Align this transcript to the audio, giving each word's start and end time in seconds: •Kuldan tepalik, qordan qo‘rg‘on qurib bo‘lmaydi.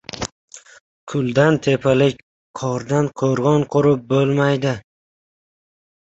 •Kuldan 1.11 1.57
tepalik, 1.67 2.23
qordan 2.59 3.05
qo‘rg‘on 3.23 3.65
qurib 3.75 4.01
bo‘lmaydi. 4.15 4.73